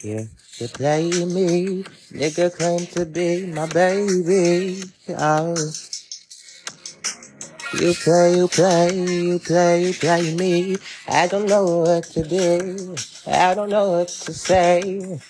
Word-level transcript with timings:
Yeah, 0.00 0.26
you 0.58 0.68
play 0.68 1.10
me. 1.10 1.82
Nigga 2.14 2.54
claim 2.56 2.86
to 2.94 3.04
be 3.04 3.46
my 3.46 3.66
baby. 3.66 4.80
Oh, 5.10 5.56
you 7.74 7.94
play, 7.94 8.36
you 8.36 8.48
play, 8.48 8.94
you 8.94 9.38
play, 9.40 9.86
you 9.86 9.94
play 9.94 10.34
me. 10.36 10.76
I 11.08 11.26
don't 11.26 11.46
know 11.46 11.80
what 11.80 12.04
to 12.14 12.22
do. 12.22 12.94
I 13.26 13.54
don't 13.54 13.70
know 13.70 13.90
what 13.98 14.08
to 14.08 14.32
say. 14.32 15.20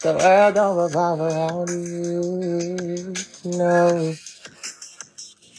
The 0.00 0.14
world 0.14 0.54
don't 0.54 0.78
revolve 0.78 1.20
around 1.20 1.68
you. 1.70 3.14
No. 3.44 4.14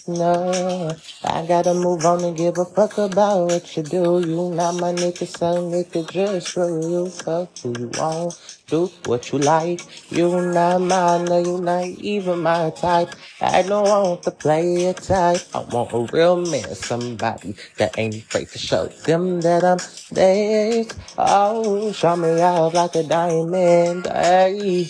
No, 0.08 0.92
I 1.24 1.48
gotta 1.48 1.74
move 1.74 2.06
on 2.06 2.24
and 2.26 2.38
give 2.38 2.60
a 2.60 2.66
fuck 2.66 3.00
about 3.00 3.48
what 3.48 3.76
you 3.78 3.84
do. 3.84 4.20
You 4.20 4.52
not 4.54 4.76
my 4.76 4.94
nigga, 4.94 5.26
some 5.26 5.72
nigga 5.72 6.12
just 6.12 6.56
you. 6.58 7.10
Fuck 7.10 7.58
who 7.60 7.74
you 7.80 7.88
want, 7.98 8.36
do 8.68 8.92
what 9.06 9.32
you 9.32 9.40
like. 9.40 9.82
You 10.12 10.30
not 10.42 10.82
mine, 10.82 11.26
no, 11.26 11.40
you 11.40 11.60
not 11.60 11.86
even 11.88 12.42
my 12.42 12.70
type. 12.72 13.16
I 13.42 13.64
don't 13.64 13.90
want 13.90 14.24
to 14.26 14.32
play 14.32 14.86
a 14.88 14.94
type. 14.94 15.42
I 15.56 15.62
want 15.62 15.94
a 15.94 16.02
real 16.14 16.38
man, 16.38 16.76
somebody 16.76 17.56
that 17.78 17.98
ain't 17.98 18.16
afraid 18.16 18.50
to 18.50 18.60
show 18.60 18.88
them 19.08 19.42
that 19.42 19.64
I'm 19.64 19.80
there. 20.12 20.86
Oh, 21.18 21.94
show 21.94 22.16
me 22.18 22.42
out 22.42 22.76
like 22.76 22.96
a 22.96 23.04
diamond. 23.04 24.06
Hey, 24.08 24.88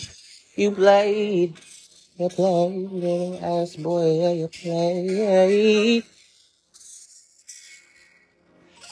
you 0.57 0.71
played. 0.71 1.53
You 2.17 2.29
play, 2.29 2.87
little 2.91 3.39
ass 3.43 3.75
boy, 3.75 4.21
yeah, 4.21 4.31
you 4.31 4.47
play. 4.47 6.03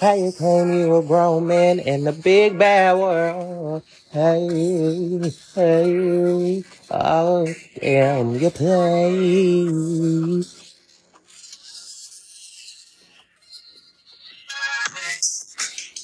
How 0.01 0.13
you 0.13 0.33
claim 0.33 0.73
you 0.73 0.97
a 0.97 1.01
grown 1.03 1.47
man 1.47 1.79
in 1.79 2.03
the 2.03 2.11
big 2.11 2.59
bad 2.59 2.97
world? 2.97 3.83
Hey, 4.11 5.21
hey, 5.55 6.63
oh, 6.91 7.47
damn, 7.79 8.35
you 8.35 8.49
play. 8.49 10.43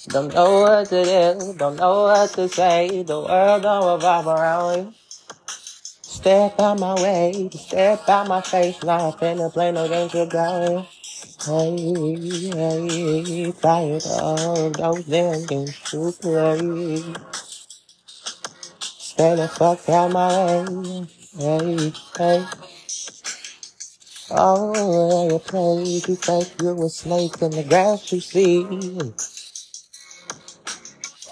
Don't 0.07 0.33
know 0.33 0.61
what 0.61 0.87
to 0.89 1.03
do, 1.03 1.53
don't 1.57 1.75
know 1.75 2.03
what 2.03 2.29
to 2.31 2.47
say. 2.47 3.03
The 3.03 3.19
world 3.19 3.63
don't 3.63 3.93
revolve 3.95 4.27
around 4.27 4.77
you. 4.77 5.08
Step 6.09 6.59
out 6.59 6.79
my 6.79 6.95
way, 6.95 7.49
step 7.53 8.09
out 8.09 8.27
my 8.27 8.41
face. 8.41 8.81
Not 8.83 9.19
finna 9.19 9.53
play 9.53 9.71
no 9.71 9.87
games 9.87 10.11
with 10.11 10.31
God. 10.31 10.87
Hey, 11.45 12.51
hey, 12.51 13.51
tired 13.51 14.03
of 14.07 14.73
those 14.73 15.05
damn 15.05 15.45
games 15.45 15.79
to 15.91 16.11
play. 16.19 17.03
Stay 18.97 19.35
the 19.35 19.47
fuck 19.47 19.87
out 19.87 20.11
my 20.11 20.63
way. 20.63 21.07
Hey, 21.37 21.93
hey. 22.17 22.45
Oh, 24.31 25.29
you 25.29 25.39
play, 25.39 25.83
you 25.83 26.15
think 26.15 26.61
you 26.61 26.85
a 26.85 26.89
snake 26.89 27.39
in 27.43 27.51
the 27.51 27.63
grass 27.63 28.11
you 28.11 28.19
see. 28.19 28.65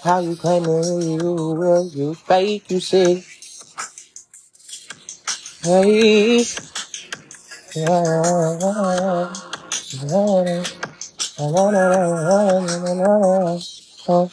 How 0.03 0.19
you 0.19 0.35
claiming 0.35 1.01
you 1.01 1.33
will, 1.33 1.89
you 1.89 2.13
fake, 2.13 2.69
you 2.69 2.79
see. 2.79 3.25
Hey, 5.67 6.45
yeah, 7.75 8.57
yeah, 8.61 9.33
yeah. 10.07 10.63
Oh. 14.09 14.31